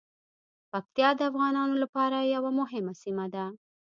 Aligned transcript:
پکتیا 0.71 1.09
د 1.17 1.21
افغانانو 1.29 1.75
لپاره 1.83 2.17
یوه 2.35 2.51
مهمه 2.59 2.93
سیمه 3.03 3.25
ده. 3.33 3.45